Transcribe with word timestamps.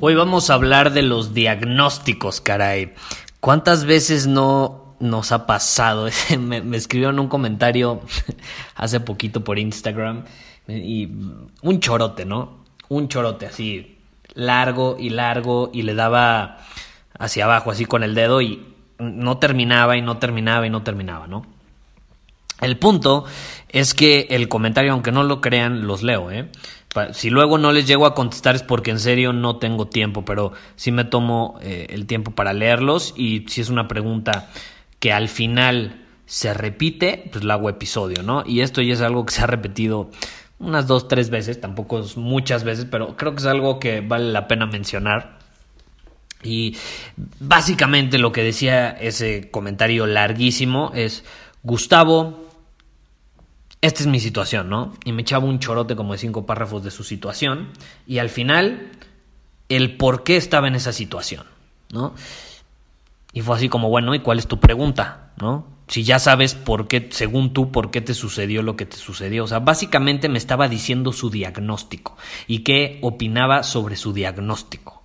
Hoy 0.00 0.14
vamos 0.14 0.48
a 0.48 0.54
hablar 0.54 0.92
de 0.92 1.02
los 1.02 1.34
diagnósticos, 1.34 2.40
caray. 2.40 2.94
¿Cuántas 3.40 3.84
veces 3.84 4.28
no 4.28 4.94
nos 5.00 5.32
ha 5.32 5.44
pasado? 5.44 6.08
me, 6.38 6.62
me 6.62 6.76
escribió 6.76 7.10
en 7.10 7.18
un 7.18 7.26
comentario 7.26 8.00
hace 8.76 9.00
poquito 9.00 9.42
por 9.42 9.58
Instagram 9.58 10.22
y 10.68 11.08
un 11.62 11.80
chorote, 11.80 12.24
¿no? 12.24 12.64
Un 12.88 13.08
chorote 13.08 13.46
así, 13.46 13.98
largo 14.34 14.96
y 15.00 15.10
largo 15.10 15.70
y 15.72 15.82
le 15.82 15.96
daba 15.96 16.58
hacia 17.18 17.46
abajo 17.46 17.72
así 17.72 17.84
con 17.84 18.04
el 18.04 18.14
dedo 18.14 18.40
y 18.40 18.68
no 19.00 19.38
terminaba 19.38 19.96
y 19.96 20.02
no 20.02 20.18
terminaba 20.18 20.64
y 20.64 20.70
no 20.70 20.84
terminaba, 20.84 21.26
¿no? 21.26 21.44
El 22.60 22.76
punto 22.76 23.24
es 23.68 23.94
que 23.94 24.26
el 24.30 24.48
comentario, 24.48 24.92
aunque 24.92 25.12
no 25.12 25.22
lo 25.22 25.40
crean, 25.40 25.86
los 25.86 26.02
leo, 26.02 26.30
¿eh? 26.30 26.48
Si 27.12 27.30
luego 27.30 27.58
no 27.58 27.70
les 27.70 27.86
llego 27.86 28.06
a 28.06 28.14
contestar 28.14 28.56
es 28.56 28.62
porque 28.62 28.90
en 28.90 28.98
serio 28.98 29.32
no 29.32 29.56
tengo 29.58 29.86
tiempo, 29.86 30.24
pero 30.24 30.52
sí 30.74 30.90
me 30.90 31.04
tomo 31.04 31.58
eh, 31.62 31.86
el 31.90 32.06
tiempo 32.06 32.32
para 32.32 32.52
leerlos 32.52 33.14
y 33.16 33.44
si 33.46 33.60
es 33.60 33.68
una 33.68 33.86
pregunta 33.86 34.48
que 34.98 35.12
al 35.12 35.28
final 35.28 36.06
se 36.26 36.52
repite, 36.54 37.28
pues 37.30 37.44
la 37.44 37.54
hago 37.54 37.68
episodio, 37.68 38.22
¿no? 38.22 38.42
Y 38.44 38.62
esto 38.62 38.82
ya 38.82 38.94
es 38.94 39.00
algo 39.00 39.24
que 39.24 39.34
se 39.34 39.42
ha 39.42 39.46
repetido 39.46 40.10
unas 40.58 40.86
dos, 40.86 41.06
tres 41.08 41.30
veces, 41.30 41.60
tampoco 41.60 42.00
es 42.00 42.16
muchas 42.16 42.64
veces, 42.64 42.86
pero 42.90 43.16
creo 43.16 43.32
que 43.32 43.40
es 43.40 43.46
algo 43.46 43.78
que 43.78 44.00
vale 44.00 44.32
la 44.32 44.48
pena 44.48 44.66
mencionar. 44.66 45.38
Y 46.42 46.76
básicamente 47.38 48.18
lo 48.18 48.32
que 48.32 48.42
decía 48.42 48.90
ese 48.90 49.50
comentario 49.50 50.06
larguísimo 50.06 50.92
es, 50.94 51.24
Gustavo, 51.62 52.47
esta 53.80 54.02
es 54.02 54.06
mi 54.06 54.18
situación, 54.20 54.68
¿no? 54.68 54.92
Y 55.04 55.12
me 55.12 55.22
echaba 55.22 55.44
un 55.44 55.60
chorote 55.60 55.94
como 55.94 56.12
de 56.12 56.18
cinco 56.18 56.46
párrafos 56.46 56.82
de 56.82 56.90
su 56.90 57.04
situación 57.04 57.68
y 58.06 58.18
al 58.18 58.28
final 58.28 58.90
el 59.68 59.96
por 59.96 60.24
qué 60.24 60.36
estaba 60.36 60.68
en 60.68 60.74
esa 60.74 60.92
situación, 60.92 61.44
¿no? 61.92 62.14
Y 63.32 63.42
fue 63.42 63.56
así 63.56 63.68
como, 63.68 63.88
bueno, 63.88 64.14
¿y 64.14 64.20
cuál 64.20 64.38
es 64.38 64.48
tu 64.48 64.58
pregunta, 64.58 65.32
¿no? 65.40 65.66
Si 65.86 66.02
ya 66.02 66.18
sabes 66.18 66.54
por 66.54 66.88
qué, 66.88 67.08
según 67.12 67.52
tú, 67.52 67.70
por 67.70 67.90
qué 67.90 68.00
te 68.00 68.14
sucedió 68.14 68.62
lo 68.62 68.76
que 68.76 68.84
te 68.84 68.96
sucedió. 68.96 69.44
O 69.44 69.46
sea, 69.46 69.60
básicamente 69.60 70.28
me 70.28 70.38
estaba 70.38 70.68
diciendo 70.68 71.12
su 71.12 71.30
diagnóstico 71.30 72.16
y 72.46 72.60
qué 72.60 72.98
opinaba 73.02 73.62
sobre 73.62 73.96
su 73.96 74.12
diagnóstico. 74.12 74.97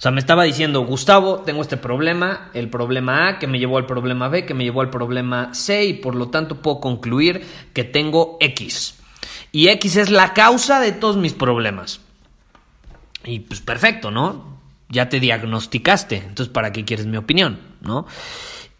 O 0.00 0.02
sea, 0.02 0.12
me 0.12 0.20
estaba 0.20 0.44
diciendo, 0.44 0.80
Gustavo, 0.86 1.40
tengo 1.40 1.60
este 1.60 1.76
problema, 1.76 2.50
el 2.54 2.70
problema 2.70 3.28
A 3.28 3.38
que 3.38 3.46
me 3.46 3.58
llevó 3.58 3.76
al 3.76 3.84
problema 3.84 4.28
B, 4.28 4.46
que 4.46 4.54
me 4.54 4.64
llevó 4.64 4.80
al 4.80 4.88
problema 4.88 5.52
C 5.52 5.84
y 5.84 5.92
por 5.92 6.14
lo 6.14 6.30
tanto 6.30 6.62
puedo 6.62 6.80
concluir 6.80 7.46
que 7.74 7.84
tengo 7.84 8.38
X. 8.40 8.98
Y 9.52 9.68
X 9.68 9.96
es 9.96 10.08
la 10.08 10.32
causa 10.32 10.80
de 10.80 10.92
todos 10.92 11.18
mis 11.18 11.34
problemas. 11.34 12.00
Y 13.26 13.40
pues 13.40 13.60
perfecto, 13.60 14.10
¿no? 14.10 14.58
Ya 14.88 15.10
te 15.10 15.20
diagnosticaste, 15.20 16.16
entonces 16.16 16.48
¿para 16.50 16.72
qué 16.72 16.86
quieres 16.86 17.04
mi 17.04 17.18
opinión? 17.18 17.60
¿No? 17.82 18.06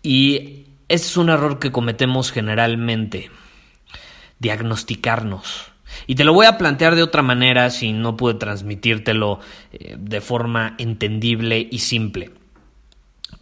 Y 0.02 0.68
ese 0.88 1.04
es 1.04 1.16
un 1.18 1.28
error 1.28 1.58
que 1.58 1.70
cometemos 1.70 2.32
generalmente, 2.32 3.30
diagnosticarnos. 4.38 5.69
Y 6.06 6.14
te 6.14 6.24
lo 6.24 6.32
voy 6.32 6.46
a 6.46 6.58
plantear 6.58 6.94
de 6.94 7.02
otra 7.02 7.22
manera 7.22 7.70
si 7.70 7.92
no 7.92 8.16
pude 8.16 8.34
transmitírtelo 8.34 9.40
eh, 9.72 9.96
de 9.98 10.20
forma 10.20 10.74
entendible 10.78 11.68
y 11.70 11.78
simple. 11.80 12.32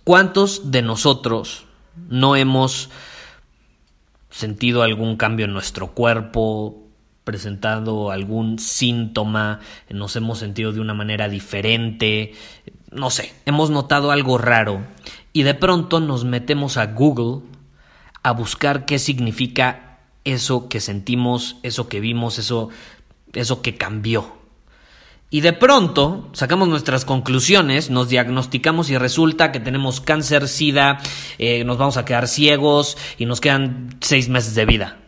¿Cuántos 0.05 0.71
de 0.71 0.83
nosotros 0.83 1.67
no 2.09 2.37
hemos 2.37 2.91
sentido 4.31 4.83
algún 4.83 5.17
cambio 5.17 5.47
en 5.47 5.53
nuestro 5.53 5.89
cuerpo, 5.89 6.89
presentado 7.25 8.11
algún 8.11 8.59
síntoma, 8.59 9.61
nos 9.91 10.17
hemos 10.17 10.39
sentido 10.39 10.73
de 10.73 10.81
una 10.81 10.95
manera 10.95 11.29
diferente, 11.29 12.33
no 12.91 13.11
sé, 13.11 13.35
hemos 13.45 13.71
notado 13.71 14.11
algo 14.11 14.39
raro 14.39 14.81
y 15.33 15.43
de 15.43 15.55
pronto 15.55 16.01
nos 16.01 16.25
metemos 16.25 16.77
a 16.77 16.87
Google 16.87 17.43
a 18.23 18.33
buscar 18.33 18.87
qué 18.87 18.99
significa 18.99 19.88
eso 20.33 20.69
que 20.69 20.81
sentimos, 20.81 21.57
eso 21.63 21.89
que 21.89 22.01
vimos, 22.01 22.39
eso, 22.39 22.69
eso 23.33 23.63
que 23.63 23.77
cambió. 23.77 24.39
Y 25.31 25.43
de 25.43 25.53
pronto 25.53 26.31
sacamos 26.33 26.69
nuestras 26.69 27.05
conclusiones, 27.05 27.91
nos 27.91 28.09
diagnosticamos 28.09 28.89
y 28.89 28.97
resulta 28.97 29.53
que 29.53 29.61
tenemos 29.61 30.01
cáncer, 30.01 30.49
sida, 30.49 30.99
eh, 31.39 31.65
nos 31.65 31.77
vamos 31.77 31.99
a 31.99 32.05
quedar 32.05 32.29
ciegos 32.29 32.97
y 33.19 33.27
nos 33.27 33.41
quedan 33.41 33.97
seis 34.01 34.29
meses 34.31 34.55
de 34.55 34.65
vida. 34.65 34.99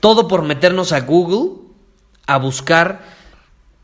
Todo 0.00 0.28
por 0.28 0.42
meternos 0.42 0.92
a 0.92 1.00
Google 1.00 1.62
a 2.26 2.36
buscar 2.36 3.02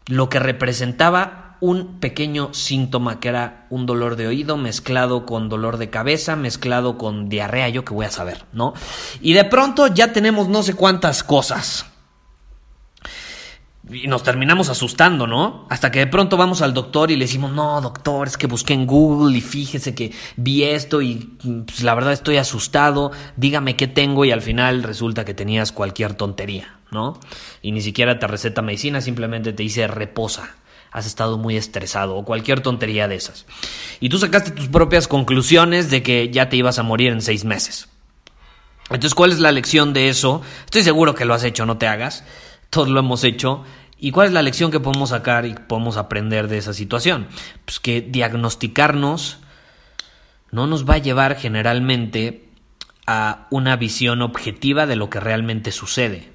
lo 0.06 0.28
que 0.28 0.38
representaba 0.38 1.43
un 1.60 2.00
pequeño 2.00 2.52
síntoma 2.52 3.20
que 3.20 3.28
era 3.28 3.66
un 3.70 3.86
dolor 3.86 4.16
de 4.16 4.26
oído 4.26 4.56
mezclado 4.56 5.26
con 5.26 5.48
dolor 5.48 5.78
de 5.78 5.90
cabeza, 5.90 6.36
mezclado 6.36 6.98
con 6.98 7.28
diarrea, 7.28 7.68
yo 7.68 7.84
que 7.84 7.94
voy 7.94 8.06
a 8.06 8.10
saber, 8.10 8.44
¿no? 8.52 8.74
Y 9.20 9.32
de 9.32 9.44
pronto 9.44 9.86
ya 9.86 10.12
tenemos 10.12 10.48
no 10.48 10.62
sé 10.62 10.74
cuántas 10.74 11.22
cosas. 11.22 11.86
Y 13.90 14.06
nos 14.06 14.22
terminamos 14.22 14.70
asustando, 14.70 15.26
¿no? 15.26 15.66
Hasta 15.68 15.90
que 15.90 15.98
de 15.98 16.06
pronto 16.06 16.38
vamos 16.38 16.62
al 16.62 16.72
doctor 16.72 17.10
y 17.10 17.16
le 17.16 17.26
decimos, 17.26 17.52
no, 17.52 17.80
doctor, 17.82 18.26
es 18.26 18.38
que 18.38 18.46
busqué 18.46 18.72
en 18.72 18.86
Google 18.86 19.36
y 19.36 19.42
fíjese 19.42 19.94
que 19.94 20.12
vi 20.36 20.62
esto 20.62 21.02
y 21.02 21.36
pues, 21.66 21.82
la 21.82 21.94
verdad 21.94 22.14
estoy 22.14 22.38
asustado, 22.38 23.12
dígame 23.36 23.76
qué 23.76 23.86
tengo 23.86 24.24
y 24.24 24.30
al 24.30 24.40
final 24.40 24.82
resulta 24.82 25.26
que 25.26 25.34
tenías 25.34 25.70
cualquier 25.70 26.14
tontería, 26.14 26.78
¿no? 26.90 27.20
Y 27.60 27.72
ni 27.72 27.82
siquiera 27.82 28.18
te 28.18 28.26
receta 28.26 28.62
medicina, 28.62 29.02
simplemente 29.02 29.52
te 29.52 29.62
dice 29.62 29.86
reposa 29.86 30.54
has 30.94 31.06
estado 31.06 31.36
muy 31.38 31.56
estresado 31.56 32.14
o 32.14 32.24
cualquier 32.24 32.60
tontería 32.60 33.08
de 33.08 33.16
esas. 33.16 33.46
Y 33.98 34.08
tú 34.10 34.18
sacaste 34.18 34.52
tus 34.52 34.68
propias 34.68 35.08
conclusiones 35.08 35.90
de 35.90 36.04
que 36.04 36.30
ya 36.30 36.48
te 36.48 36.56
ibas 36.56 36.78
a 36.78 36.84
morir 36.84 37.10
en 37.10 37.20
seis 37.20 37.44
meses. 37.44 37.88
Entonces, 38.84 39.14
¿cuál 39.14 39.32
es 39.32 39.40
la 39.40 39.50
lección 39.50 39.92
de 39.92 40.08
eso? 40.08 40.40
Estoy 40.64 40.84
seguro 40.84 41.16
que 41.16 41.24
lo 41.24 41.34
has 41.34 41.42
hecho, 41.42 41.66
no 41.66 41.78
te 41.78 41.88
hagas. 41.88 42.22
Todos 42.70 42.88
lo 42.88 43.00
hemos 43.00 43.24
hecho. 43.24 43.64
¿Y 43.98 44.12
cuál 44.12 44.28
es 44.28 44.32
la 44.32 44.42
lección 44.42 44.70
que 44.70 44.78
podemos 44.78 45.10
sacar 45.10 45.46
y 45.46 45.54
podemos 45.54 45.96
aprender 45.96 46.46
de 46.46 46.58
esa 46.58 46.72
situación? 46.72 47.26
Pues 47.64 47.80
que 47.80 48.00
diagnosticarnos 48.00 49.38
no 50.52 50.68
nos 50.68 50.88
va 50.88 50.94
a 50.94 50.98
llevar 50.98 51.34
generalmente 51.34 52.50
a 53.04 53.48
una 53.50 53.74
visión 53.74 54.22
objetiva 54.22 54.86
de 54.86 54.94
lo 54.94 55.10
que 55.10 55.18
realmente 55.18 55.72
sucede. 55.72 56.33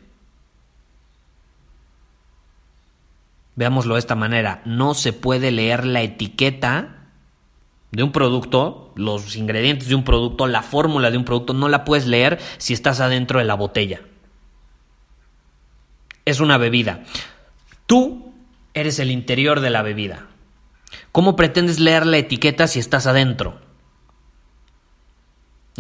Veámoslo 3.56 3.96
de 3.96 4.00
esta 4.00 4.16
manera, 4.16 4.62
no 4.66 4.94
se 4.94 5.14
puede 5.14 5.52
leer 5.52 5.86
la 5.86 6.02
etiqueta 6.02 7.00
de 7.92 8.04
un 8.04 8.12
producto, 8.12 8.94
los 8.96 9.36
ingredientes 9.36 9.88
de 9.88 9.96
un 9.96 10.04
producto, 10.04 10.48
la 10.48 10.62
fórmula 10.62 11.12
de 11.12 11.18
un 11.18 11.26
producto, 11.26 11.54
no 11.54 11.70
la 11.70 11.86
puedes 11.86 12.06
leer 12.06 12.40
si 12.58 12.74
estás 12.74 13.00
adentro 13.00 13.40
de 13.40 13.46
la 13.46 13.56
botella. 13.56 14.02
Es 16.26 16.40
una 16.40 16.58
bebida. 16.58 17.04
Tú 17.88 18.34
eres 18.74 19.00
el 19.00 19.10
interior 19.10 19.62
de 19.62 19.72
la 19.72 19.82
bebida. 19.82 20.28
¿Cómo 21.12 21.36
pretendes 21.36 21.80
leer 21.80 22.06
la 22.06 22.18
etiqueta 22.18 22.68
si 22.68 22.80
estás 22.80 23.08
adentro? 23.08 23.60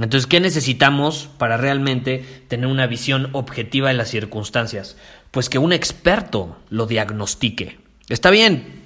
Entonces, 0.03 0.27
¿qué 0.27 0.39
necesitamos 0.39 1.29
para 1.37 1.57
realmente 1.57 2.25
tener 2.47 2.67
una 2.67 2.87
visión 2.87 3.29
objetiva 3.33 3.89
de 3.89 3.95
las 3.95 4.09
circunstancias? 4.09 4.95
pues 5.31 5.49
que 5.49 5.59
un 5.59 5.73
experto 5.73 6.57
lo 6.69 6.85
diagnostique. 6.85 7.79
Está 8.07 8.29
bien, 8.29 8.83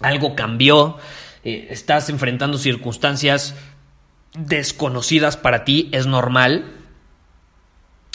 algo 0.00 0.36
cambió, 0.36 0.98
eh, 1.44 1.68
estás 1.70 2.10
enfrentando 2.10 2.58
circunstancias 2.58 3.54
desconocidas 4.36 5.36
para 5.36 5.64
ti, 5.64 5.88
es 5.92 6.06
normal. 6.06 6.72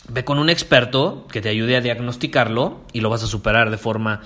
Ve 0.08 0.24
con 0.24 0.40
un 0.40 0.50
experto 0.50 1.28
que 1.32 1.42
te 1.42 1.50
ayude 1.50 1.78
a 1.78 1.82
diagnosticarlo 1.82 2.82
y 2.92 3.02
lo 3.02 3.10
vas 3.10 3.24
a 3.24 3.28
superar 3.28 3.72
de 3.72 3.78
forma 3.78 4.22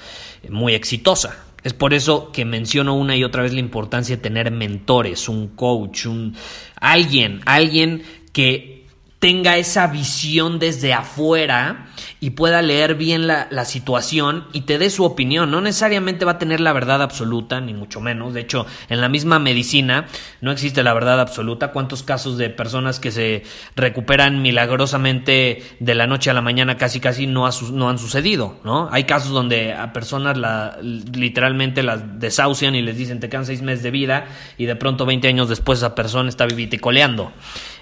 muy 0.50 0.74
exitosa. 0.74 1.46
Es 1.66 1.74
por 1.74 1.96
eso 1.96 2.32
que 2.32 2.46
menciono 2.46 2.94
una 2.94 3.16
y 3.16 3.24
otra 3.24 3.42
vez 3.42 3.52
la 3.52 3.60
importancia 3.60 4.16
de 4.16 4.22
tener 4.22 4.52
mentores, 4.52 5.28
un 5.28 5.48
coach, 5.48 6.06
un 6.06 6.36
alguien, 6.80 7.42
alguien 7.48 8.04
que 8.32 8.86
tenga 9.18 9.58
esa 9.58 9.88
visión 9.88 10.60
desde 10.60 10.94
afuera 10.94 11.88
y 12.20 12.32
pueda 12.32 12.62
leer 12.62 12.96
bien 12.96 13.28
la, 13.28 13.66
situación 13.66 14.46
y 14.54 14.62
te 14.62 14.78
dé 14.78 14.90
su 14.90 15.04
opinión. 15.04 15.50
No 15.50 15.60
necesariamente 15.60 16.24
va 16.24 16.34
a 16.34 16.38
tener 16.38 16.60
la 16.60 16.72
verdad 16.74 17.02
absoluta, 17.02 17.62
ni 17.62 17.74
mucho 17.74 18.00
menos. 18.00 18.34
De 18.34 18.42
hecho, 18.42 18.66
en 18.90 19.02
la 19.02 19.10
misma 19.10 19.40
medicina 19.40 20.06
no 20.42 20.52
existe 20.52 20.84
la 20.84 20.94
verdad 20.94 21.20
absoluta. 21.20 21.72
¿Cuántos 21.72 22.04
casos 22.04 22.38
de 22.38 22.50
personas 22.50 23.00
que 23.00 23.12
se 23.12 23.44
recuperan 23.76 24.42
milagrosamente 24.42 25.64
de 25.80 25.96
la 25.96 26.06
noche 26.06 26.30
a 26.30 26.34
la 26.34 26.42
mañana 26.42 26.78
casi 26.78 27.00
casi 27.00 27.26
no, 27.28 27.50
no 27.72 27.90
han 27.90 27.98
sucedido? 27.98 28.60
¿no? 28.64 28.88
Hay 28.92 29.06
casos 29.06 29.32
donde 29.32 29.74
a 29.74 29.94
personas 29.94 30.38
la, 30.38 30.78
literalmente 30.82 31.84
las 31.84 32.20
desahucian 32.20 32.76
y 32.76 32.82
les 32.82 32.98
dicen 32.98 33.20
te 33.20 33.30
quedan 33.30 33.46
seis 33.46 33.62
meses 33.62 33.84
de 33.84 33.92
vida 33.92 34.26
y 34.58 34.66
de 34.66 34.76
pronto 34.76 35.06
20 35.06 35.28
años 35.28 35.50
después 35.50 35.80
esa 35.80 35.96
persona 35.96 36.30
está 36.30 36.46
viviticoleando. 36.46 37.32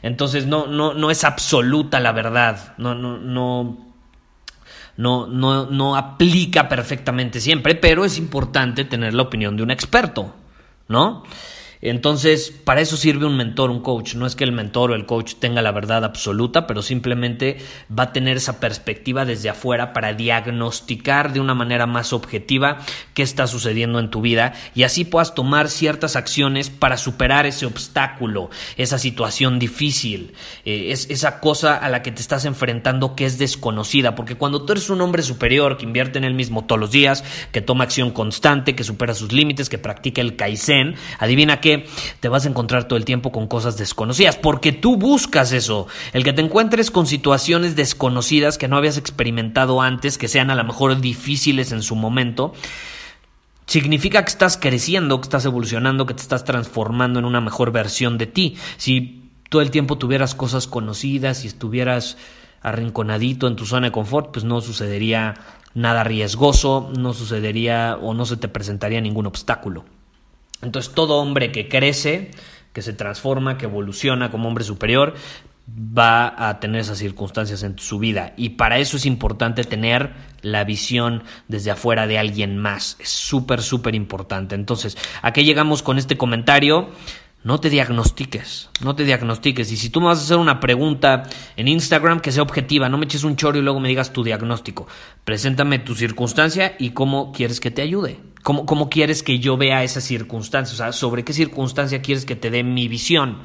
Entonces 0.02 0.46
no, 0.46 0.68
no, 0.68 0.94
no 0.94 1.12
es 1.12 1.24
absoluta 1.24 2.00
la 2.00 2.12
verdad, 2.12 2.74
no, 2.78 2.96
no, 2.96 3.18
no, 3.18 3.93
no, 4.98 5.28
no, 5.28 5.66
no 5.66 5.96
aplica 5.96 6.70
perfectamente 6.70 7.40
siempre, 7.40 7.76
pero 7.76 8.06
es 8.06 8.18
importante 8.18 8.86
tener 8.86 9.14
la 9.14 9.24
opinión 9.24 9.58
de 9.58 9.64
un 9.64 9.72
experto, 9.72 10.34
¿no? 10.88 11.24
Entonces, 11.86 12.54
para 12.64 12.80
eso 12.80 12.96
sirve 12.96 13.26
un 13.26 13.36
mentor, 13.36 13.70
un 13.70 13.82
coach. 13.82 14.16
No 14.16 14.26
es 14.26 14.38
que 14.38 14.46
el 14.46 14.54
mentor 14.54 14.92
o 14.92 14.96
el 14.96 15.06
coach 15.06 15.34
tenga 15.36 15.62
la 15.62 15.74
verdad 15.74 16.06
absoluta, 16.06 16.66
pero 16.66 16.82
simplemente 16.82 17.58
va 17.92 18.04
a 18.04 18.14
tener 18.14 18.38
esa 18.38 18.62
perspectiva 18.62 19.26
desde 19.26 19.50
afuera 19.50 19.92
para 19.92 20.14
diagnosticar 20.14 21.34
de 21.34 21.42
una 21.42 21.54
manera 21.54 21.86
más 21.86 22.14
objetiva 22.14 22.78
qué 23.14 23.22
está 23.22 23.48
sucediendo 23.48 24.00
en 24.00 24.10
tu 24.10 24.22
vida 24.22 24.54
y 24.74 24.84
así 24.84 25.04
puedas 25.04 25.36
tomar 25.36 25.68
ciertas 25.68 26.16
acciones 26.16 26.70
para 26.70 26.96
superar 26.96 27.46
ese 27.46 27.66
obstáculo, 27.66 28.50
esa 28.78 28.98
situación 28.98 29.60
difícil, 29.60 30.36
eh, 30.64 30.92
es, 30.92 31.10
esa 31.10 31.42
cosa 31.42 31.76
a 31.76 31.90
la 31.90 32.02
que 32.02 32.14
te 32.14 32.22
estás 32.22 32.46
enfrentando 32.46 33.14
que 33.14 33.26
es 33.26 33.38
desconocida. 33.38 34.16
Porque 34.16 34.36
cuando 34.36 34.64
tú 34.64 34.72
eres 34.72 34.90
un 34.90 35.02
hombre 35.02 35.22
superior 35.22 35.76
que 35.76 35.84
invierte 35.84 36.18
en 36.18 36.24
él 36.24 36.34
mismo 36.34 36.64
todos 36.64 36.80
los 36.80 36.92
días, 36.92 37.26
que 37.52 37.60
toma 37.60 37.84
acción 37.84 38.12
constante, 38.12 38.74
que 38.74 38.86
supera 38.86 39.14
sus 39.14 39.34
límites, 39.34 39.68
que 39.68 39.78
practica 39.78 40.22
el 40.22 40.38
Kaizen, 40.38 40.96
adivina 41.20 41.60
qué 41.60 41.73
te 42.20 42.30
vas 42.30 42.46
a 42.46 42.50
encontrar 42.50 42.88
todo 42.88 42.98
el 42.98 43.06
tiempo 43.06 43.32
con 43.32 43.48
cosas 43.48 43.78
desconocidas, 43.78 44.38
porque 44.38 44.72
tú 44.72 44.98
buscas 44.98 45.52
eso, 45.52 45.88
el 46.14 46.24
que 46.24 46.34
te 46.34 46.42
encuentres 46.42 46.92
con 46.92 47.08
situaciones 47.08 47.76
desconocidas 47.76 48.58
que 48.58 48.68
no 48.68 48.78
habías 48.78 48.98
experimentado 48.98 49.82
antes, 49.82 50.18
que 50.18 50.28
sean 50.28 50.50
a 50.50 50.56
lo 50.56 50.64
mejor 50.64 51.00
difíciles 51.00 51.72
en 51.72 51.82
su 51.82 51.96
momento, 51.96 52.54
significa 53.66 54.24
que 54.24 54.30
estás 54.30 54.58
creciendo, 54.58 55.20
que 55.20 55.26
estás 55.26 55.46
evolucionando, 55.46 56.06
que 56.06 56.14
te 56.14 56.22
estás 56.22 56.44
transformando 56.44 57.20
en 57.20 57.26
una 57.26 57.42
mejor 57.42 57.72
versión 57.72 58.18
de 58.18 58.28
ti. 58.28 58.58
Si 58.78 59.30
todo 59.50 59.62
el 59.62 59.72
tiempo 59.72 59.98
tuvieras 59.98 60.36
cosas 60.36 60.68
conocidas 60.68 61.44
y 61.44 61.48
estuvieras 61.48 62.18
arrinconadito 62.62 63.48
en 63.48 63.56
tu 63.56 63.66
zona 63.66 63.88
de 63.88 63.92
confort, 63.92 64.32
pues 64.32 64.46
no 64.46 64.62
sucedería 64.62 65.36
nada 65.74 66.04
riesgoso, 66.04 66.92
no 66.98 67.14
sucedería 67.14 67.98
o 68.02 68.14
no 68.14 68.26
se 68.26 68.38
te 68.38 68.48
presentaría 68.48 69.02
ningún 69.02 69.26
obstáculo. 69.26 69.86
Entonces 70.62 70.94
todo 70.94 71.18
hombre 71.18 71.52
que 71.52 71.68
crece, 71.68 72.32
que 72.72 72.82
se 72.82 72.94
transforma, 72.94 73.58
que 73.58 73.66
evoluciona 73.66 74.32
como 74.32 74.48
hombre 74.48 74.64
superior, 74.64 75.16
va 75.68 76.50
a 76.50 76.60
tener 76.60 76.82
esas 76.82 76.98
circunstancias 76.98 77.64
en 77.64 77.80
su 77.80 78.00
vida. 78.00 78.34
Y 78.36 78.50
para 78.50 78.80
eso 78.80 78.98
es 78.98 79.06
importante 79.06 79.64
tener 79.64 80.14
la 80.42 80.64
visión 80.64 81.24
desde 81.48 81.72
afuera 81.72 82.06
de 82.06 82.20
alguien 82.20 82.58
más. 82.58 82.98
Es 83.00 83.10
súper, 83.10 83.62
súper 83.62 83.96
importante. 83.96 84.56
Entonces, 84.56 84.98
¿a 85.22 85.32
qué 85.32 85.44
llegamos 85.44 85.82
con 85.82 85.98
este 85.98 86.18
comentario? 86.18 86.90
No 87.44 87.60
te 87.60 87.70
diagnostiques, 87.70 88.70
no 88.82 88.96
te 88.96 89.04
diagnostiques. 89.04 89.72
Y 89.72 89.78
si 89.78 89.90
tú 89.90 90.00
me 90.00 90.08
vas 90.08 90.20
a 90.20 90.24
hacer 90.24 90.38
una 90.38 90.60
pregunta 90.60 91.24
en 91.58 91.68
Instagram 91.68 92.22
que 92.22 92.32
sea 92.32 92.44
objetiva, 92.44 92.88
no 92.88 92.98
me 92.98 93.06
eches 93.06 93.24
un 93.24 93.36
choro 93.36 93.58
y 93.58 93.62
luego 93.62 93.82
me 93.82 93.90
digas 93.90 94.14
tu 94.14 94.24
diagnóstico. 94.24 94.88
Preséntame 95.26 95.80
tu 95.80 95.94
circunstancia 95.96 96.76
y 96.80 96.92
cómo 96.92 97.34
quieres 97.34 97.60
que 97.60 97.72
te 97.72 97.82
ayude. 97.82 98.33
¿Cómo, 98.44 98.66
cómo 98.66 98.90
quieres 98.90 99.24
que 99.24 99.40
yo 99.40 99.58
vea 99.58 99.84
esa 99.84 100.02
circunstancia? 100.02 100.74
O 100.74 100.78
sea, 100.78 100.92
sobre 100.92 101.24
qué 101.24 101.34
circunstancia 101.34 102.02
quieres 102.02 102.26
que 102.26 102.36
te 102.36 102.52
dé 102.52 102.64
mi 102.64 102.88
visión, 102.88 103.40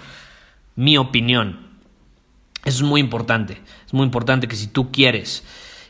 mi 0.76 0.98
opinión. 0.98 1.68
Eso 2.64 2.84
es 2.84 2.88
muy 2.88 3.00
importante. 3.00 3.62
Es 3.86 3.94
muy 3.94 4.04
importante 4.04 4.48
que 4.48 4.56
si 4.56 4.66
tú 4.66 4.90
quieres 4.90 5.44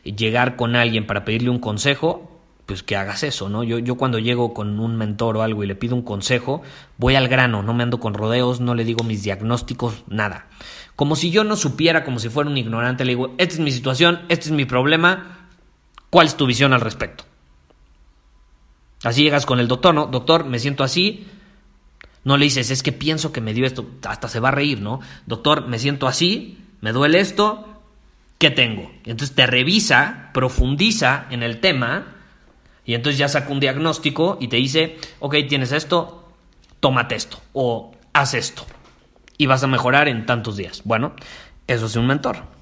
llegar 0.04 0.56
con 0.56 0.76
alguien 0.76 1.06
para 1.06 1.24
pedirle 1.24 1.50
un 1.50 1.58
consejo, 1.58 2.38
pues 2.66 2.82
que 2.82 2.96
hagas 2.96 3.22
eso, 3.22 3.48
¿no? 3.48 3.64
Yo, 3.64 3.78
yo 3.78 3.94
cuando 3.94 4.18
llego 4.18 4.52
con 4.52 4.78
un 4.78 4.94
mentor 4.96 5.38
o 5.38 5.42
algo 5.42 5.64
y 5.64 5.66
le 5.66 5.74
pido 5.74 5.96
un 5.96 6.02
consejo, 6.02 6.60
voy 6.98 7.14
al 7.14 7.26
grano, 7.26 7.62
no 7.62 7.72
me 7.72 7.82
ando 7.82 7.98
con 7.98 8.12
rodeos, 8.12 8.60
no 8.60 8.74
le 8.74 8.84
digo 8.84 9.04
mis 9.04 9.22
diagnósticos, 9.22 10.04
nada. 10.06 10.48
Como 10.94 11.16
si 11.16 11.30
yo 11.30 11.44
no 11.44 11.56
supiera, 11.56 12.04
como 12.04 12.18
si 12.18 12.28
fuera 12.28 12.50
un 12.50 12.58
ignorante, 12.58 13.06
le 13.06 13.12
digo, 13.12 13.34
esta 13.38 13.54
es 13.54 13.60
mi 13.60 13.72
situación, 13.72 14.20
este 14.28 14.46
es 14.46 14.50
mi 14.50 14.66
problema, 14.66 15.48
¿cuál 16.10 16.26
es 16.26 16.36
tu 16.36 16.44
visión 16.44 16.74
al 16.74 16.82
respecto? 16.82 17.24
Así 19.04 19.22
llegas 19.22 19.46
con 19.46 19.60
el 19.60 19.68
doctor, 19.68 19.94
¿no? 19.94 20.06
Doctor, 20.06 20.44
me 20.44 20.58
siento 20.58 20.84
así. 20.84 21.26
No 22.24 22.36
le 22.36 22.44
dices, 22.44 22.70
es 22.70 22.82
que 22.82 22.92
pienso 22.92 23.32
que 23.32 23.40
me 23.40 23.54
dio 23.54 23.64
esto, 23.64 23.86
hasta 24.06 24.28
se 24.28 24.40
va 24.40 24.48
a 24.48 24.52
reír, 24.52 24.80
¿no? 24.80 25.00
Doctor, 25.26 25.66
me 25.66 25.78
siento 25.78 26.06
así, 26.06 26.58
me 26.80 26.92
duele 26.92 27.20
esto, 27.20 27.82
¿qué 28.38 28.50
tengo? 28.50 28.90
Entonces 29.04 29.34
te 29.34 29.46
revisa, 29.46 30.30
profundiza 30.34 31.26
en 31.30 31.42
el 31.42 31.60
tema 31.60 32.16
y 32.84 32.94
entonces 32.94 33.18
ya 33.18 33.28
saca 33.28 33.52
un 33.52 33.60
diagnóstico 33.60 34.36
y 34.40 34.48
te 34.48 34.56
dice, 34.56 34.98
ok, 35.20 35.36
tienes 35.48 35.72
esto, 35.72 36.28
tómate 36.80 37.14
esto 37.14 37.40
o 37.52 37.92
haz 38.12 38.34
esto 38.34 38.66
y 39.38 39.46
vas 39.46 39.62
a 39.62 39.68
mejorar 39.68 40.08
en 40.08 40.26
tantos 40.26 40.56
días. 40.56 40.82
Bueno, 40.84 41.12
eso 41.66 41.86
es 41.86 41.96
un 41.96 42.06
mentor. 42.06 42.57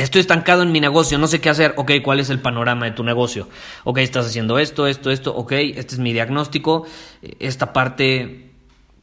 Estoy 0.00 0.22
estancado 0.22 0.62
en 0.62 0.72
mi 0.72 0.80
negocio, 0.80 1.18
no 1.18 1.26
sé 1.26 1.42
qué 1.42 1.50
hacer. 1.50 1.74
Ok, 1.76 1.92
¿cuál 2.02 2.20
es 2.20 2.30
el 2.30 2.40
panorama 2.40 2.86
de 2.86 2.92
tu 2.92 3.04
negocio? 3.04 3.48
Ok, 3.84 3.98
estás 3.98 4.24
haciendo 4.24 4.58
esto, 4.58 4.86
esto, 4.86 5.10
esto. 5.10 5.34
Ok, 5.36 5.52
este 5.52 5.94
es 5.94 5.98
mi 5.98 6.14
diagnóstico. 6.14 6.86
Esta 7.38 7.74
parte 7.74 8.50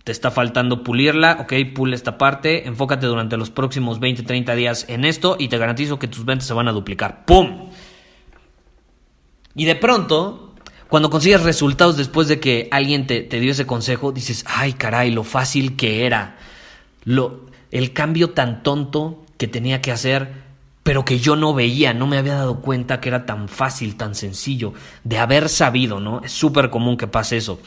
te 0.03 0.11
está 0.11 0.31
faltando 0.31 0.83
pulirla. 0.83 1.37
Ok, 1.41 1.53
pule 1.75 1.95
esta 1.95 2.17
parte. 2.17 2.67
Enfócate 2.67 3.05
durante 3.05 3.37
los 3.37 3.51
próximos 3.51 3.99
20, 3.99 4.23
30 4.23 4.55
días 4.55 4.85
en 4.89 5.05
esto 5.05 5.35
y 5.37 5.49
te 5.49 5.59
garantizo 5.59 5.99
que 5.99 6.07
tus 6.07 6.25
ventas 6.25 6.47
se 6.47 6.55
van 6.55 6.67
a 6.67 6.71
duplicar. 6.71 7.25
¡Pum! 7.25 7.69
Y 9.53 9.65
de 9.65 9.75
pronto, 9.75 10.55
cuando 10.87 11.11
consigues 11.11 11.43
resultados 11.43 11.95
después 11.95 12.27
de 12.27 12.39
que 12.39 12.69
alguien 12.71 13.05
te, 13.05 13.21
dio 13.39 13.51
ese 13.51 13.67
consejo, 13.67 14.11
dices, 14.11 14.45
ay 14.47 14.73
caray, 14.73 15.11
lo 15.11 15.23
fácil 15.23 15.75
que 15.75 16.07
era. 16.07 16.37
Lo, 17.03 17.41
el 17.69 17.93
cambio 17.93 18.31
tan 18.31 18.63
tonto 18.63 19.23
que 19.37 19.47
tenía 19.47 19.79
que 19.79 19.91
hacer, 19.91 20.46
pero 20.87 21.03
que 21.03 21.19
yo 21.19 21.35
no 21.35 21.53
veía, 21.53 21.93
no 21.93 22.07
me 22.07 22.17
había 22.17 22.35
dado 22.35 22.61
cuenta 22.61 23.01
que 23.01 23.09
era 23.09 23.25
tan 23.25 23.49
fácil, 23.49 23.97
tan 23.97 24.15
sencillo, 24.15 24.71
de 25.03 25.17
haber 25.17 25.49
sabido, 25.49 25.99
¿no? 25.99 26.21
Es 26.23 26.31
súper 26.31 26.69
común 26.69 26.95
que 26.95 27.07
pase 27.07 27.35
eso. 27.35 27.59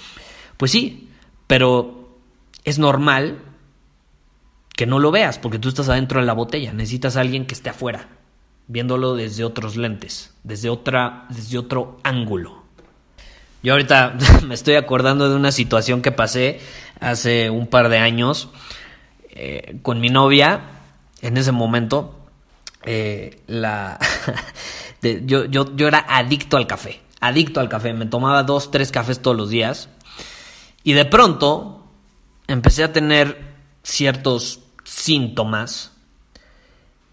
Pues 0.56 0.70
sí, 0.70 1.10
pero 1.46 2.16
es 2.64 2.78
normal 2.78 3.40
que 4.74 4.86
no 4.86 4.98
lo 4.98 5.10
veas, 5.10 5.38
porque 5.38 5.58
tú 5.58 5.68
estás 5.68 5.90
adentro 5.90 6.18
de 6.18 6.24
la 6.24 6.32
botella, 6.32 6.72
necesitas 6.72 7.18
a 7.18 7.20
alguien 7.20 7.44
que 7.44 7.52
esté 7.52 7.68
afuera 7.68 8.08
viéndolo 8.68 9.14
desde 9.14 9.44
otros 9.44 9.76
lentes, 9.76 10.32
desde, 10.42 10.70
otra, 10.70 11.26
desde 11.28 11.58
otro 11.58 11.98
ángulo. 12.02 12.62
Yo 13.62 13.74
ahorita 13.74 14.16
me 14.46 14.54
estoy 14.54 14.76
acordando 14.76 15.28
de 15.28 15.36
una 15.36 15.52
situación 15.52 16.00
que 16.00 16.10
pasé 16.10 16.58
hace 17.00 17.50
un 17.50 17.66
par 17.66 17.90
de 17.90 17.98
años 17.98 18.48
eh, 19.28 19.76
con 19.82 20.00
mi 20.00 20.08
novia. 20.08 20.62
En 21.20 21.36
ese 21.36 21.52
momento, 21.52 22.19
eh, 22.84 23.42
la 23.46 23.98
yo, 25.02 25.44
yo, 25.44 25.76
yo 25.76 25.88
era 25.88 26.04
adicto 26.08 26.56
al 26.56 26.66
café, 26.66 27.00
adicto 27.20 27.60
al 27.60 27.68
café. 27.68 27.92
Me 27.92 28.06
tomaba 28.06 28.42
dos, 28.42 28.70
tres 28.70 28.92
cafés 28.92 29.20
todos 29.20 29.36
los 29.36 29.50
días. 29.50 29.88
Y 30.82 30.94
de 30.94 31.04
pronto 31.04 31.86
empecé 32.46 32.84
a 32.84 32.92
tener 32.92 33.50
ciertos 33.82 34.60
síntomas 34.84 35.92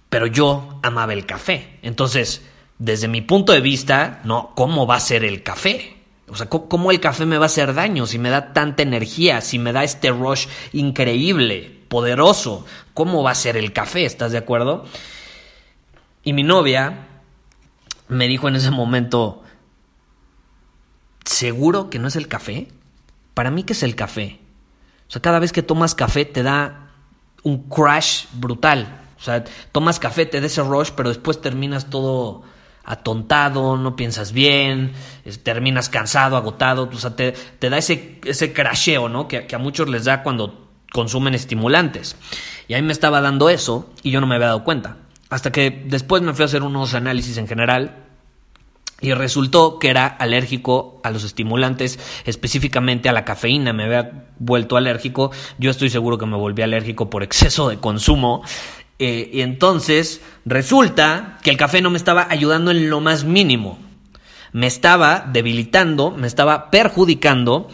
pero 0.10 0.28
yo 0.28 0.80
amaba 0.84 1.14
el 1.14 1.26
café. 1.26 1.80
Entonces, 1.82 2.42
desde 2.80 3.08
mi 3.08 3.22
punto 3.22 3.52
de 3.52 3.62
vista, 3.62 4.22
no, 4.24 4.52
¿cómo 4.56 4.88
va 4.88 4.96
a 4.96 5.00
ser 5.00 5.24
el 5.24 5.44
café? 5.44 5.98
O 6.30 6.36
sea, 6.36 6.48
¿cómo 6.48 6.92
el 6.92 7.00
café 7.00 7.26
me 7.26 7.38
va 7.38 7.46
a 7.46 7.48
hacer 7.48 7.74
daño 7.74 8.06
si 8.06 8.20
me 8.20 8.30
da 8.30 8.54
tanta 8.54 8.84
energía, 8.84 9.42
si 9.42 9.60
me 9.60 9.72
da 9.72 9.84
este 9.84 10.12
rush 10.12 10.48
increíble, 10.74 11.84
poderoso? 11.88 12.66
¿Cómo 12.94 13.24
va 13.24 13.32
a 13.32 13.36
ser 13.36 13.58
el 13.58 13.72
café? 13.74 14.06
¿Estás 14.06 14.32
de 14.32 14.38
acuerdo? 14.38 14.86
Y 16.28 16.34
mi 16.34 16.44
novia 16.44 17.08
me 18.10 18.28
dijo 18.28 18.50
en 18.50 18.58
ese 18.58 18.70
momento, 18.70 19.44
¿seguro 21.24 21.90
que 21.90 22.00
no 22.00 22.10
es 22.10 22.18
el 22.18 22.28
café? 22.28 22.68
Para 23.34 23.50
mí, 23.50 23.64
¿qué 23.64 23.72
es 23.72 23.82
el 23.82 23.96
café? 23.96 24.38
O 25.08 25.12
sea, 25.12 25.22
cada 25.22 25.40
vez 25.40 25.54
que 25.54 25.64
tomas 25.64 25.96
café 25.96 26.26
te 26.26 26.44
da 26.44 26.90
un 27.44 27.70
crash 27.70 28.26
brutal. 28.34 29.04
O 29.18 29.22
sea, 29.22 29.46
tomas 29.72 30.00
café, 30.00 30.26
te 30.26 30.42
da 30.42 30.48
ese 30.48 30.62
rush, 30.64 30.90
pero 30.98 31.08
después 31.08 31.40
terminas 31.40 31.90
todo 31.90 32.44
atontado, 32.84 33.78
no 33.78 33.96
piensas 33.96 34.34
bien, 34.34 34.92
terminas 35.44 35.88
cansado, 35.88 36.36
agotado, 36.36 36.90
o 36.92 36.98
sea, 36.98 37.16
te, 37.16 37.36
da 37.62 37.78
ese, 37.78 38.20
ese 38.26 38.52
crasheo, 38.52 39.08
¿no? 39.08 39.30
Que, 39.30 39.48
que, 39.48 39.56
a 39.56 39.60
muchos 39.60 39.88
les 39.88 40.04
da 40.04 40.24
cuando 40.24 40.68
consumen 40.92 41.36
estimulantes. 41.36 42.18
Y 42.68 42.74
a 42.74 42.82
mí 42.82 42.84
me 42.86 42.92
estaba 42.92 43.22
dando 43.22 43.50
eso 43.50 43.90
y 44.04 44.12
yo 44.12 44.20
no 44.20 44.28
me 44.28 44.36
había 44.36 44.48
dado 44.48 44.66
cuenta. 44.66 44.98
Hasta 45.30 45.52
que 45.52 45.84
después 45.86 46.22
me 46.22 46.34
fui 46.34 46.44
a 46.44 46.46
hacer 46.46 46.64
unos 46.64 46.94
análisis 46.94 47.38
en 47.38 47.48
general 47.48 48.08
y 49.00 49.14
resultó 49.14 49.78
que 49.78 49.90
era 49.90 50.08
alérgico 50.08 51.00
a 51.04 51.12
los 51.12 51.24
estimulantes, 51.24 52.00
específicamente 52.26 53.10
a 53.10 53.14
la 53.14 53.26
cafeína. 53.26 53.74
Me 53.74 53.84
había 53.84 54.28
vuelto 54.40 54.78
alérgico. 54.78 55.32
Yo 55.60 55.70
estoy 55.70 55.90
seguro 55.90 56.18
que 56.18 56.26
me 56.26 56.38
volví 56.38 56.64
alérgico 56.64 57.10
por 57.10 57.24
exceso 57.24 57.70
de 57.70 57.78
consumo. 57.78 58.42
Eh, 59.00 59.30
y 59.32 59.42
entonces 59.42 60.22
resulta 60.46 61.38
que 61.44 61.52
el 61.52 61.58
café 61.58 61.82
no 61.82 61.92
me 61.92 61.98
estaba 61.98 62.28
ayudando 62.30 62.72
en 62.72 62.90
lo 62.90 63.00
más 63.00 63.24
mínimo. 63.24 63.78
Me 64.54 64.66
estaba 64.66 65.28
debilitando, 65.32 66.10
me 66.12 66.26
estaba 66.26 66.72
perjudicando 66.72 67.68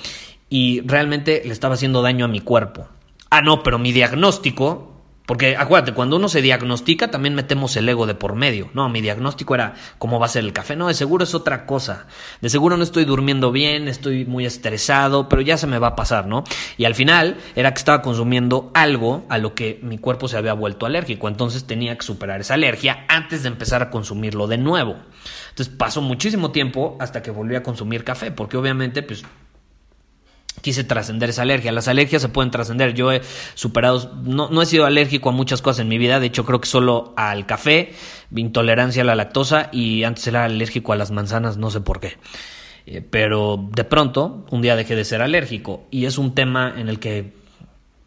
y 0.50 0.82
realmente 0.82 1.42
le 1.46 1.54
estaba 1.54 1.76
haciendo 1.76 2.02
daño 2.02 2.26
a 2.26 2.28
mi 2.28 2.42
cuerpo. 2.42 2.90
Ah, 3.30 3.42
no, 3.42 3.64
pero 3.64 3.80
mi 3.80 3.94
diagnóstico 3.94 4.93
porque 5.26 5.56
acuérdate, 5.56 5.94
cuando 5.94 6.18
uno 6.18 6.28
se 6.28 6.42
diagnostica 6.42 7.10
también 7.10 7.34
metemos 7.34 7.78
el 7.78 7.88
ego 7.88 8.06
de 8.06 8.14
por 8.14 8.36
medio. 8.36 8.70
No, 8.74 8.90
mi 8.90 9.00
diagnóstico 9.00 9.56
era 9.56 9.76
cómo 9.98 10.20
va 10.20 10.26
a 10.26 10.30
ser 10.30 10.44
el 10.44 10.52
café. 10.52 10.76
No, 10.76 10.90
de 10.90 10.94
seguro 10.94 11.24
es 11.24 11.34
otra 11.34 11.66
cosa. 11.66 12.08
De 12.42 12.50
seguro 12.50 12.76
no 12.76 12.84
estoy 12.84 13.06
durmiendo 13.06 13.52
bien, 13.52 13.88
estoy 13.88 14.26
muy 14.26 14.46
estresado, 14.46 15.30
pero 15.30 15.42
ya 15.42 15.58
se 15.58 15.66
me 15.66 15.80
va 15.80 15.88
a 15.88 15.96
pasar, 15.96 16.28
¿no? 16.28 16.44
Y 16.78 16.84
al 16.84 16.94
final 16.94 17.38
era 17.56 17.74
que 17.74 17.80
estaba 17.80 18.02
consumiendo 18.02 18.70
algo 18.74 19.26
a 19.30 19.38
lo 19.38 19.56
que 19.56 19.80
mi 19.82 19.98
cuerpo 19.98 20.28
se 20.28 20.36
había 20.36 20.54
vuelto 20.54 20.86
alérgico. 20.86 21.30
Entonces 21.30 21.66
tenía 21.66 21.98
que 21.98 22.04
superar 22.04 22.42
esa 22.42 22.56
alergia 22.56 23.06
antes 23.08 23.44
de 23.44 23.48
empezar 23.48 23.82
a 23.82 23.90
consumirlo 23.90 24.48
de 24.48 24.58
nuevo. 24.58 24.98
Entonces 25.50 25.74
pasó 25.74 26.02
muchísimo 26.02 26.52
tiempo 26.52 26.98
hasta 27.00 27.22
que 27.22 27.32
volví 27.32 27.56
a 27.56 27.64
consumir 27.64 28.04
café, 28.04 28.32
porque 28.32 28.58
obviamente 28.58 29.04
pues 29.04 29.24
quise 30.64 30.84
trascender 30.84 31.30
esa 31.30 31.44
alergia. 31.44 31.72
Las 31.72 31.88
alergias 31.88 32.22
se 32.22 32.30
pueden 32.30 32.50
trascender. 32.50 32.94
Yo 32.96 33.12
he 33.12 33.22
superado, 33.54 34.14
no, 34.24 34.50
no, 34.50 34.62
he 34.62 34.66
sido 34.66 34.86
alérgico 34.86 35.30
a 35.30 35.32
muchas 35.34 35.62
cosas 35.62 35.82
en 35.82 35.90
mi 35.90 36.00
vida. 36.00 36.20
De 36.20 36.28
hecho, 36.28 36.46
creo 36.46 36.62
que 36.62 36.68
solo 36.68 37.14
al 37.18 37.46
café, 37.46 37.94
intolerancia 38.34 39.04
a 39.04 39.06
la 39.06 39.14
lactosa 39.14 39.70
y 39.72 40.04
antes 40.06 40.26
era 40.26 40.46
alérgico 40.46 40.94
a 40.94 40.96
las 40.96 41.12
manzanas, 41.12 41.58
no 41.58 41.70
sé 41.70 41.82
por 41.82 42.00
qué. 42.00 42.18
Eh, 42.86 43.02
pero 43.02 43.70
de 43.72 43.84
pronto, 43.84 44.46
un 44.50 44.62
día 44.62 44.76
dejé 44.76 44.96
de 44.96 45.06
ser 45.06 45.22
alérgico 45.22 45.84
y 45.92 46.06
es 46.06 46.18
un 46.18 46.34
tema 46.34 46.74
en 46.78 46.88
el 46.88 47.00
que 47.00 47.34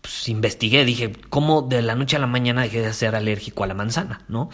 pues, 0.01 0.29
investigué. 0.29 0.87
Dije, 0.87 1.13
¿cómo 1.29 1.61
de 1.61 1.83
la 1.83 1.95
noche 1.95 2.17
a 2.17 2.21
la 2.21 2.27
mañana 2.27 2.63
dejé 2.63 2.81
de 2.81 2.93
ser 2.95 3.15
alérgico 3.15 3.65
a 3.65 3.67
la 3.67 3.75
manzana? 3.75 4.23
¿No? 4.29 4.49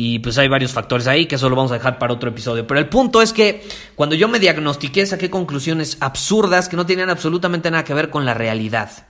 Y 0.00 0.20
pues 0.20 0.38
hay 0.38 0.46
varios 0.46 0.70
factores 0.70 1.08
ahí 1.08 1.26
que 1.26 1.34
eso 1.34 1.50
lo 1.50 1.56
vamos 1.56 1.72
a 1.72 1.74
dejar 1.74 1.98
para 1.98 2.12
otro 2.12 2.30
episodio. 2.30 2.64
Pero 2.68 2.78
el 2.78 2.88
punto 2.88 3.20
es 3.20 3.32
que 3.32 3.66
cuando 3.96 4.14
yo 4.14 4.28
me 4.28 4.38
diagnostiqué 4.38 5.04
saqué 5.04 5.28
conclusiones 5.28 5.98
absurdas 5.98 6.68
que 6.68 6.76
no 6.76 6.86
tenían 6.86 7.10
absolutamente 7.10 7.68
nada 7.68 7.82
que 7.82 7.94
ver 7.94 8.08
con 8.08 8.24
la 8.24 8.32
realidad. 8.32 9.08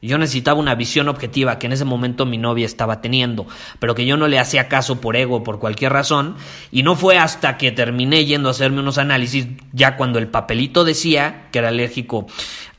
Yo 0.00 0.16
necesitaba 0.16 0.58
una 0.58 0.74
visión 0.74 1.10
objetiva 1.10 1.58
que 1.58 1.66
en 1.66 1.74
ese 1.74 1.84
momento 1.84 2.24
mi 2.24 2.38
novia 2.38 2.64
estaba 2.64 3.02
teniendo, 3.02 3.46
pero 3.78 3.94
que 3.94 4.06
yo 4.06 4.16
no 4.16 4.26
le 4.26 4.38
hacía 4.38 4.68
caso 4.68 5.02
por 5.02 5.16
ego, 5.16 5.44
por 5.44 5.58
cualquier 5.58 5.92
razón, 5.92 6.36
y 6.72 6.82
no 6.82 6.96
fue 6.96 7.18
hasta 7.18 7.58
que 7.58 7.70
terminé 7.70 8.24
yendo 8.24 8.48
a 8.48 8.52
hacerme 8.52 8.80
unos 8.80 8.96
análisis, 8.96 9.48
ya 9.74 9.98
cuando 9.98 10.18
el 10.18 10.28
papelito 10.28 10.84
decía 10.84 11.48
que 11.52 11.58
era 11.58 11.68
alérgico 11.68 12.26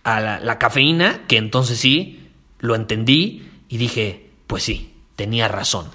a 0.04 0.20
la, 0.20 0.40
la 0.40 0.58
cafeína, 0.58 1.28
que 1.28 1.38
entonces 1.38 1.78
sí, 1.78 2.32
lo 2.58 2.74
entendí 2.74 3.48
y 3.70 3.78
dije, 3.78 4.32
pues 4.48 4.64
sí, 4.64 4.96
tenía 5.16 5.48
razón. 5.48 5.86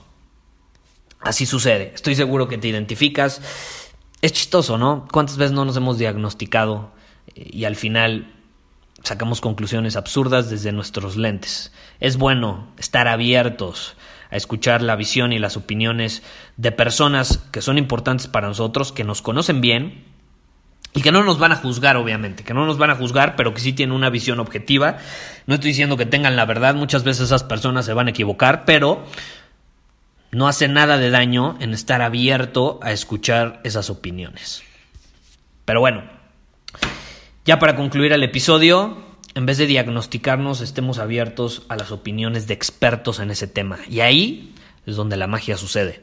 Así 1.23 1.47
sucede. 1.47 1.93
Estoy 1.95 2.14
seguro 2.14 2.49
que 2.49 2.59
te 2.59 2.69
identificas. 2.69 3.41
Es 4.21 4.33
chistoso, 4.33 4.79
¿no? 4.79 5.07
¿Cuántas 5.11 5.37
veces 5.37 5.52
no 5.52 5.64
nos 5.64 5.76
hemos 5.76 5.99
diagnosticado 5.99 6.93
eh, 7.35 7.49
y 7.52 7.64
al 7.64 7.76
final 7.76 8.33
sacamos 9.02 9.41
conclusiones 9.41 9.97
absurdas 9.97 10.50
desde 10.50 10.73
nuestros 10.73 11.17
lentes? 11.17 11.73
Es 12.00 12.17
bueno 12.17 12.69
estar 12.79 13.09
abiertos 13.09 13.97
a 14.31 14.37
escuchar 14.37 14.83
la 14.83 14.97
visión 14.97 15.33
y 15.33 15.38
las 15.38 15.57
opiniones 15.57 16.23
de 16.57 16.73
personas 16.73 17.38
que 17.52 17.61
son 17.61 17.79
importantes 17.79 18.26
para 18.26 18.49
nosotros, 18.49 18.91
que 18.91 19.05
nos 19.05 19.23
conocen 19.23 19.61
bien 19.61 20.05
y 20.95 21.02
que 21.02 21.12
no 21.12 21.23
nos 21.23 21.38
van 21.38 21.52
a 21.52 21.57
juzgar, 21.57 21.97
obviamente, 21.97 22.43
que 22.43 22.55
no 22.55 22.67
nos 22.67 22.79
van 22.79 22.91
a 22.91 22.97
juzgar, 22.97 23.37
pero 23.37 23.55
que 23.55 23.61
sí 23.61 23.73
tienen 23.73 23.95
una 23.95 24.11
visión 24.11 24.41
objetiva. 24.41 24.99
No 25.47 25.55
estoy 25.55 25.71
diciendo 25.71 25.97
que 25.97 26.07
tengan 26.07 26.37
la 26.37 26.47
verdad, 26.47 26.75
muchas 26.75 27.05
veces 27.05 27.26
esas 27.26 27.45
personas 27.45 27.85
se 27.85 27.93
van 27.93 28.09
a 28.09 28.11
equivocar, 28.11 28.64
pero 28.64 29.05
no 30.32 30.48
hace 30.48 30.66
nada 30.66 30.96
de 30.96 31.10
daño 31.10 31.56
en 31.60 31.74
estar 31.74 32.00
abierto 32.00 32.80
a 32.82 32.92
escuchar 32.92 33.60
esas 33.64 33.90
opiniones. 33.90 34.62
Pero 35.66 35.80
bueno, 35.80 36.02
ya 37.44 37.58
para 37.58 37.76
concluir 37.76 38.12
el 38.12 38.22
episodio, 38.22 38.96
en 39.34 39.46
vez 39.46 39.58
de 39.58 39.66
diagnosticarnos, 39.66 40.62
estemos 40.62 40.98
abiertos 40.98 41.62
a 41.68 41.76
las 41.76 41.92
opiniones 41.92 42.46
de 42.46 42.54
expertos 42.54 43.20
en 43.20 43.30
ese 43.30 43.46
tema. 43.46 43.78
Y 43.88 44.00
ahí 44.00 44.54
es 44.86 44.96
donde 44.96 45.18
la 45.18 45.26
magia 45.26 45.58
sucede. 45.58 46.02